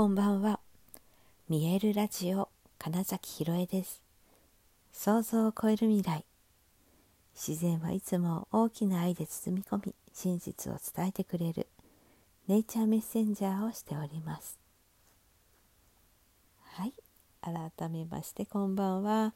[0.00, 0.60] こんばんは。
[1.50, 4.00] 見えるラジオ金崎ひろえです。
[4.94, 6.24] 想像を超える未来。
[7.34, 11.66] 自然はいつも大きな愛で包み込み、真実を伝えてくれる
[12.48, 14.58] ネイチャーメッセンジャーをしております。
[16.62, 16.94] はい、
[17.42, 19.34] 改めましてこんばんは。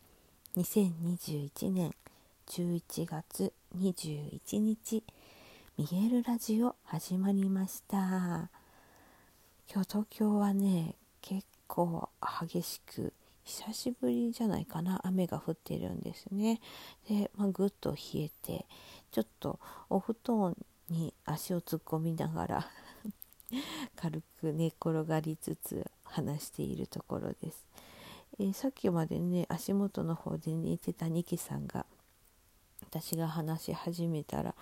[0.56, 1.94] 2021年
[2.46, 5.04] 11月21日、
[5.76, 8.48] 見えるラジオ始まりました。
[9.72, 12.08] 今日東京はね結構
[12.40, 13.12] 激しく
[13.44, 15.00] 久しぶりじゃないかな。
[15.04, 16.61] 雨が降ってるんですね。
[17.08, 18.66] で、まあ、ぐっと冷えて
[19.11, 20.56] ちょっとお布団
[20.89, 22.70] に足を突っ込みながら
[23.96, 27.64] 軽く寝転がりつつ話しているところです、
[28.39, 31.86] えー、さっきまでね足元の方で寝てたニキさんが
[32.83, 34.55] 私が話し始めたら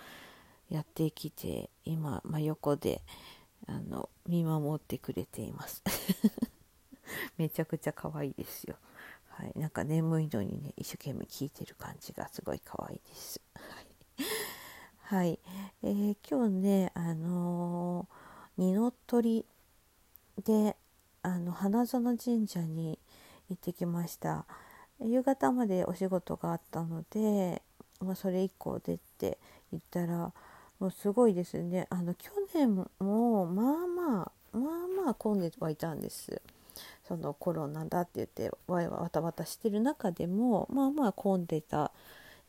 [0.69, 3.01] やってきて今真横で
[3.67, 5.83] あの見守ってくれています。
[7.37, 8.75] めちゃくちゃ可愛いですよ。
[9.29, 13.41] はい、なんか眠いのにね一生懸命聞いてる感じがすごい可愛いです。
[13.55, 15.39] はい、はい。
[15.83, 19.45] えー、今日ねあのー、二の鳥
[20.43, 20.75] で
[21.21, 22.99] あの花園神社に
[23.49, 24.45] 行ってきました。
[24.99, 27.61] 夕方までお仕事があったので、
[27.99, 29.37] まあ、それ以降出て
[29.71, 30.33] 行ったら
[30.83, 31.87] もうすごいですね。
[31.89, 34.61] あの去年もまあまあまあ
[35.05, 36.41] まあ混んではいたんです。
[37.07, 41.93] そのコロナだって言ってわいわたわたしてる中でもまあまあ混んでた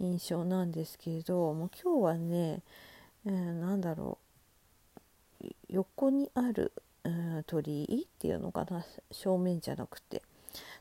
[0.01, 2.63] 印象なんですけれどもう今日はね、
[3.25, 4.19] えー、なんだろ
[5.41, 5.47] う。
[5.69, 6.73] 横にある、
[7.05, 8.85] うん、鳥居っていうのかな？
[9.13, 10.23] 正面じゃなくて。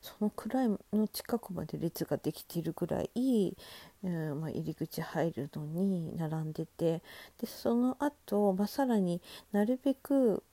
[0.01, 3.55] そのくらいの近くまで列ができているぐらい、
[4.03, 7.01] うんまあ、入り口入るのに並んでて
[7.39, 9.21] でその後、まあ、さらに
[9.51, 10.43] なるべく、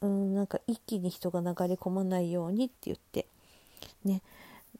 [0.00, 3.26] うん、なんか一気に人が流れ込まないようにって言って
[4.04, 4.22] ね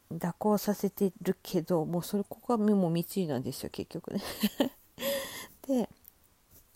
[0.09, 4.21] 蛇行させてるけどもうそれここが目も道なんですよ結局ね。
[5.67, 5.89] で、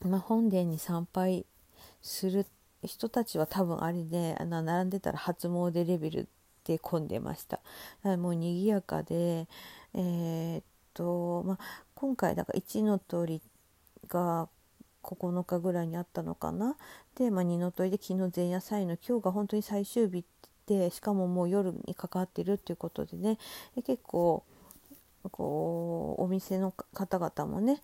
[0.01, 1.45] まあ、本殿に参拝
[2.01, 2.45] する
[2.83, 6.29] 人たちは多分あれで、あの並んでたら初詣レベル
[6.69, 7.59] て混んでました。
[8.17, 9.47] もう賑やかで
[9.95, 10.63] えー、っ
[10.93, 11.59] とまあ
[11.95, 13.41] 今回だから1の通り
[14.07, 14.47] が
[15.01, 16.75] 9日ぐらいにあったのかな？
[17.15, 20.23] で、まあ、2の通りで昨日前夜祭の今日が本当に最終日
[20.67, 23.39] でしかももう夜にかかってるっていうことでね。
[23.83, 24.43] 結構
[25.31, 27.81] こうお店の方々もね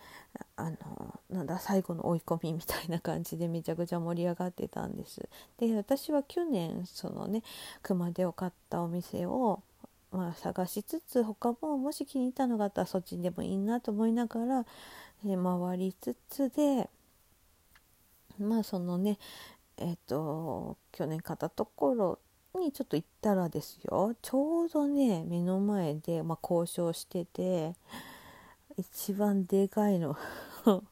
[0.56, 5.28] あのなんだ最後の追い込みみたいな感じでめちゃくちゃ盛り上がってたんです。
[5.58, 7.44] で私は去年そのね
[7.82, 9.62] 熊手を買ったお店を
[10.12, 14.66] まあ、探しつつ他ももし気に入ったのがあったらそっちでもいいなと思いながら、
[15.26, 16.90] え回りつつで
[18.40, 19.18] まあそのね
[19.78, 22.20] えっ、ー、と去年買ったところ
[22.60, 27.76] にちょっと行ったらですよちょうどね目の前で、まあ、交渉してて
[28.78, 30.18] 一番でかいの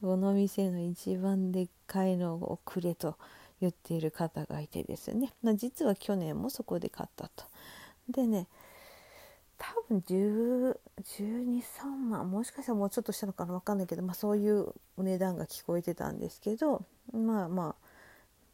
[0.00, 3.16] その店の一番でっかいのをくれと
[3.60, 7.44] 言っている方がいてですね、まあ、実は去年もそこで買ったと。
[8.08, 8.48] でね
[9.58, 17.84] 多分123万もしかしたらもうちょっとしたのかな分かんないけど、まあ、そういうお値段が聞こえてたんですけどまあまあ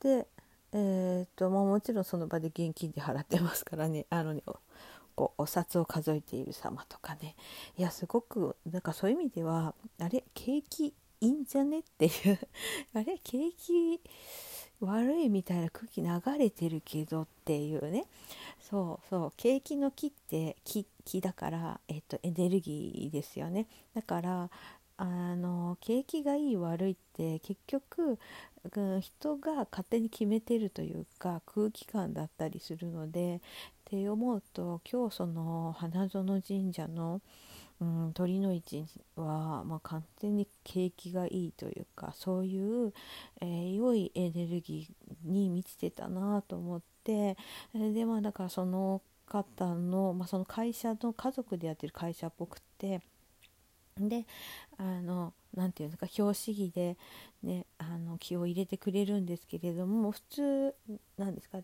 [0.04, 0.26] で
[0.72, 4.06] えー、っとまあ、もちろんその場で現金で払ってますからね。
[4.10, 4.42] あのね
[5.14, 7.34] こうお札を数えている様とかね。
[7.76, 12.38] いやすごくなんかそういう意味ではあれ景気いいんじゃねっていう。
[12.94, 14.00] あれ景気
[14.80, 18.06] 悪いみたいな空気流れてるけどっていうね。
[18.60, 23.66] そうそう景気の木って木木だから、えっと、エネルギーですよね。
[23.94, 24.50] だから
[25.00, 28.18] あの景気がいい悪いって結局、
[28.74, 33.40] うん、人が勝手に決めてるというか空気感だったりするのでっ
[33.84, 37.20] て思うと今日その花園神社の、
[37.80, 42.92] うん、鳥の市は、まあ、完全に景気がいいというかそういう、
[43.40, 47.36] えー、良いエネルギーに満ちてたなと思って
[47.72, 53.00] でまあだからその方の、まあ、その会社の家族でやってる会社っぽくて。
[54.06, 54.26] で
[54.76, 56.96] あの何て言うんですか表紙着で、
[57.42, 60.74] ね、あの気を入れてくれるんですけれども普通
[61.16, 61.58] なんですか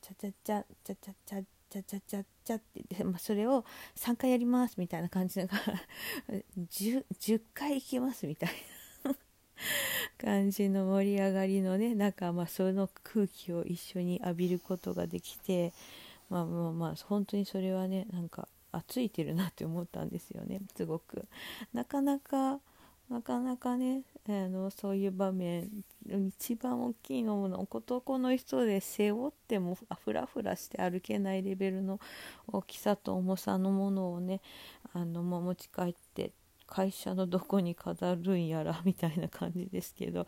[0.00, 3.64] チャチャチャチャチャチャチャチャチャチャって言って、まあ、それを
[3.96, 5.54] 3回やりますみたいな感じのが
[6.70, 8.50] 10, 10回行きますみたい
[9.04, 9.14] な
[10.16, 15.72] 感じの盛り上がりのねなんかまあその空気を一緒に浴びることができて
[16.30, 21.26] まあまあまあ本当にそれはねなんかあついてるなって思ったんですよねすごく
[21.72, 22.60] なかなか
[23.08, 25.66] なかなかねあのそういう場面
[26.06, 32.00] 一番大きいのも男の人で背負ってもフラフラして歩けないレベルの
[32.46, 34.42] 大きさと重さのものをね
[34.92, 36.32] あの、まあ、持ち帰って
[36.66, 40.26] 会社のどこに飾るんやらみたいな感じですけど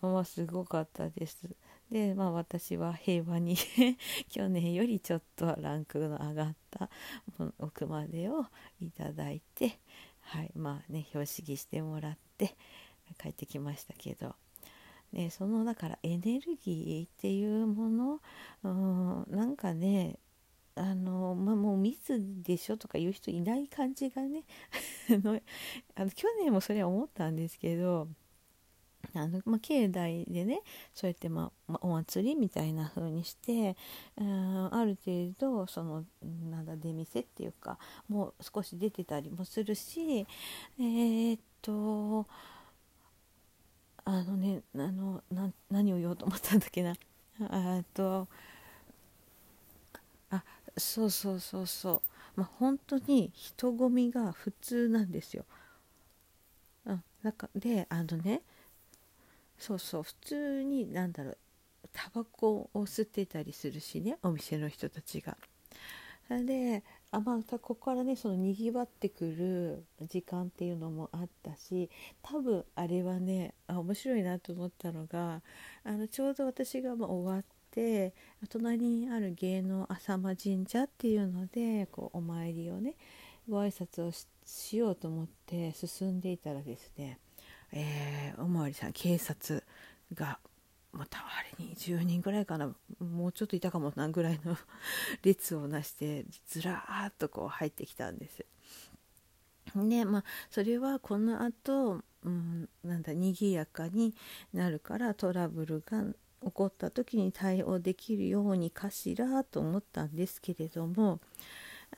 [0.00, 1.42] まあすごかったです。
[1.90, 3.56] でまあ私は平和に
[4.28, 6.90] 去年よりちょっとランクの上がった
[7.58, 8.46] 奥までを
[8.80, 9.78] いただいて
[10.20, 12.56] はいまあね表紙着してもらって
[13.18, 14.34] 帰ってきましたけど、
[15.12, 18.20] ね、そのだからエネルギーっていうもの
[18.64, 20.18] うんなんかね
[20.78, 24.44] あのまあ、もう密でしょとか言う人いない感じがね
[25.94, 28.08] あの去年もそれは思ったんですけど
[29.18, 30.62] あの、まあ、境内でね
[30.94, 33.76] そうやって、まあ、まあ、お祭りみたいな風にして、
[34.16, 36.04] うん、ある程度その
[36.50, 37.78] なんだ出店っていうか
[38.08, 40.26] もう少し出てたりもするし
[40.78, 42.26] えー、っと
[44.04, 46.94] あのねあのな何を言おうと思ったんだっけな
[47.40, 48.28] あと
[50.30, 50.42] あ
[50.76, 52.02] そうそうそうそ
[52.36, 55.44] うまあ本当に人混みが普通なんですよ。
[56.84, 58.42] うん、なんかであのね
[59.58, 61.38] そうそう普通に何だろう
[61.92, 65.36] タバコを吸ってたりするしねお店の人たちが。
[66.28, 66.82] で
[67.12, 71.88] あまあここからねそのにぎわってくる時間っていうのもあったし
[72.20, 75.40] 多分あれはねあ面白いなと思ったのが
[75.84, 78.12] あのちょうど私がま終わって
[78.48, 82.96] 隣にある芸能浅間神社っていうのでこうお参りをね
[83.48, 84.10] ご挨拶を
[84.44, 87.18] しようと思って進んでいたらですね、
[87.72, 89.64] えー、おまわりさん警察
[90.14, 90.38] が
[90.92, 91.22] またあ
[91.58, 94.56] れに10人ぐらいかなもうちょっといたかもなぐらいの
[95.22, 98.44] 列をなしてずらーっとこう入ってきたんです。
[99.74, 104.14] でまあそれはこのあと、うん、なんだ賑やかに
[104.54, 106.04] なるからトラブルが
[106.42, 111.20] 起こった時に対応できるようにかしらと思ったんですけれども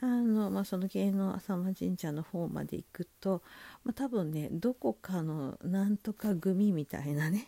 [0.00, 3.43] あの、まあ、その芸能浅間神社の方まで行くと、
[3.85, 7.46] まあ、多分ねどこかのなんとか組みたいなね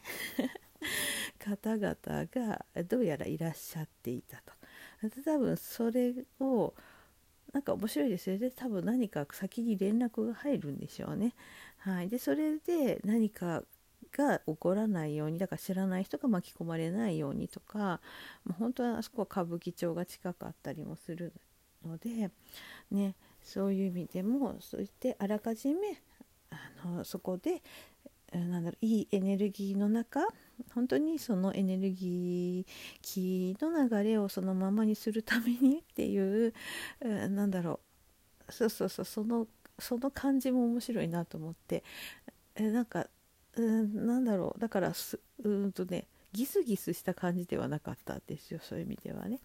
[1.38, 1.94] 方々
[2.26, 4.52] がどうやらいらっしゃっていたと。
[5.24, 6.74] 多分それを
[7.52, 11.34] なんか面白いですよね多分何か先に連絡が入るんでしょうね。
[11.78, 13.64] はい、でそれで何か
[14.12, 18.00] が起こらないようにだから知らない人が巻き込まれないようにとか
[18.44, 21.32] もう本当はあそこは歌舞伎町が近かったりもする
[21.86, 22.30] ので、
[22.90, 26.02] ね、そういう意味でもそういってあらかじめ
[26.50, 27.62] あのそこで
[28.32, 30.20] なんだろういいエネルギーの中
[30.74, 36.54] 本当にそのエネルギー気の流れをそのままにするために っていう、
[37.00, 37.80] うなんだろ
[38.48, 39.48] うそうそうそうその
[39.78, 41.82] その感じも面白いなと思って
[42.54, 43.08] えなんか、
[43.54, 44.92] うん、なんだろうだから
[45.42, 49.40] うんとねギスギスした感じではなかったですよそういう意味ではね。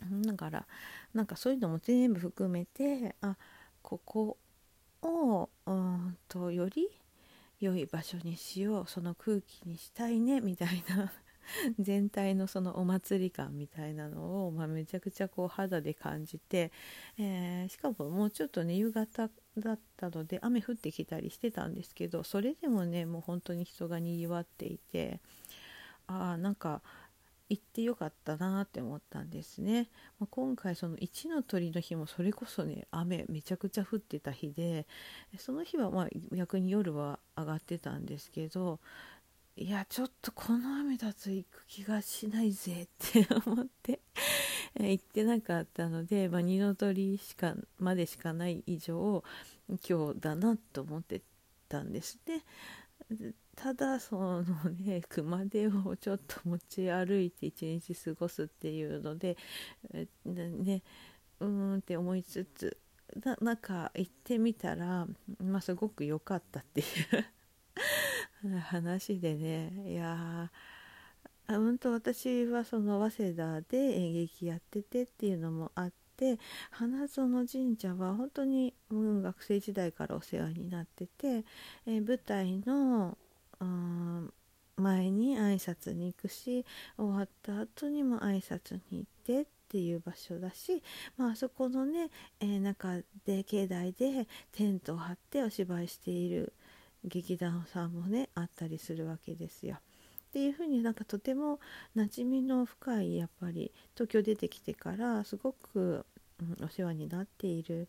[0.00, 0.66] だから
[1.14, 3.36] なんかそういうのも全部含めてあ
[3.82, 4.38] ここ
[5.02, 6.88] をうんとより
[7.60, 11.12] 良い場所にしようその空気にしたいねみたいな
[11.78, 16.72] 全体のそのお祭り感みたいなのを、まあ、めちゃくちゃこう肌で感じて、
[17.18, 25.20] えー、しかももうちょっとね夕方だったので雨降ってきたりしてたんですけどそれでもねもう本当に人がにぎわっていて
[26.06, 26.82] ああなんか
[27.48, 29.88] 行ってよかったなって思ったんですね、
[30.20, 34.86] まあ、今回その1の鳥の日もそれこそね雨めちゃくちゃ降ってた日で
[35.38, 38.80] その日はまあ逆に夜は上がってたんですけど
[39.56, 44.00] いやちょっとこの雨だと行く気がしないぜって思って
[44.78, 49.24] 行ってなかったので、まあ、二の鳥しかまでしかない以上
[49.88, 51.22] 今日だなと思って
[51.68, 52.44] たんですね。
[53.60, 54.44] ただその
[54.78, 59.36] ね 熊手をちょっと持ち歩いて一日過ごすっていうので
[60.24, 60.82] ね
[61.40, 62.78] うーんって思いつつ
[63.16, 65.08] ななんか行ってみたら、
[65.42, 66.84] まあ、すごく良かったってい
[68.44, 70.52] う 話でねいや
[71.48, 76.38] うんと私はその早稲田で演劇やっててっていうのもあって
[76.70, 81.44] 花園神社は本当に、うん、学生時代からお世話になってて、
[81.86, 83.18] えー、舞台の
[83.60, 86.64] 前に挨拶に行くし
[86.96, 90.82] 終わった後にも挨拶に行ってっていう場所だし、
[91.16, 92.08] まあそこのね、
[92.40, 96.54] えー、中で境内でテントを張ってお芝居している
[97.04, 99.76] 劇団さんもねあったりするわけですよ。
[99.76, 101.58] っていうふうになんかとても
[101.96, 106.04] 馴染みの深いやっぱり東京出てきてからすごく、
[106.40, 107.88] うん、お世話になっている、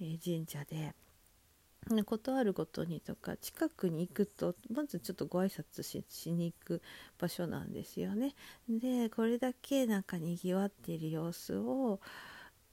[0.00, 0.94] えー、神社で
[2.04, 6.82] ことあるごとにとか近くに行くとまずちょっとご挨拶ししに行く
[7.18, 8.34] 場所なんですよね。
[8.68, 12.00] でこれだけなんかにぎわっている様子を、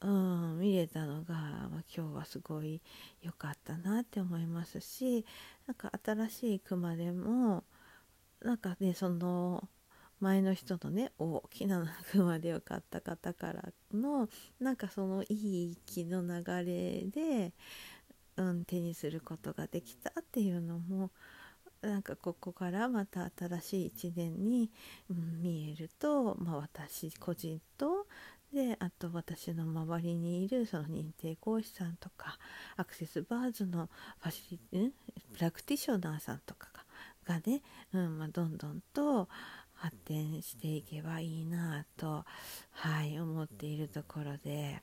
[0.00, 2.82] うん、見れたのが、まあ、今日はすごい
[3.22, 5.24] 良かったなって思いますし
[5.66, 7.64] なんか新しい熊でも
[8.42, 9.68] なんかねその
[10.20, 14.28] 前の人のね大きな熊手を買った方からの
[14.58, 17.52] なんかそのいい気の流れで
[18.36, 21.10] うん、手にすることができたっていうのも
[21.84, 24.70] なんかここからまた新しい一年に、
[25.10, 28.06] 見えると、まあ、私個人と
[28.52, 32.38] であと私の周りにいるその認定講師さんとか
[32.76, 34.92] アクセスバーズのファシリ、
[35.36, 36.68] プラクティショナーさんとか
[37.26, 37.62] がね、
[37.92, 39.28] うんまあ、どんどんと
[39.74, 42.24] 発展していけばいいなと、
[42.70, 44.80] はい、思っているところで。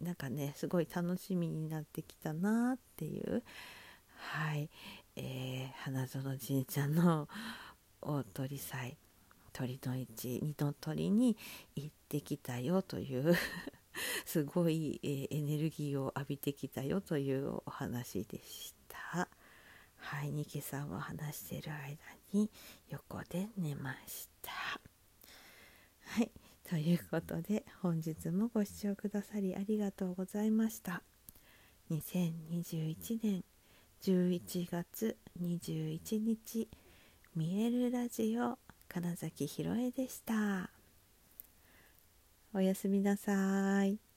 [0.00, 3.42] なんかねすごい楽しみになってきたなっていう
[4.16, 4.70] はい、
[5.16, 7.28] えー、花園神社の
[8.00, 8.96] 大鳥祭
[9.52, 11.36] 鳥の市二の鳥に
[11.76, 13.36] 行ってきたよという
[14.24, 19.28] すごい、えー、エネルギーを浴びてきたよというお話でした。
[19.96, 21.96] はい、ニケさんは話してる間
[22.32, 22.50] に
[22.88, 24.50] 横で寝ました。
[26.06, 26.30] はい。
[26.72, 31.02] ということで本日もご視聴くださりありがとうございました
[31.90, 33.44] 2021年
[34.02, 36.70] 11月21日
[37.36, 38.56] 見えるラジオ
[38.88, 40.70] 金崎ひろえでした
[42.54, 44.11] おやすみなさい。